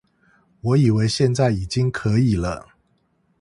[0.61, 2.69] 我以為現在已經可以了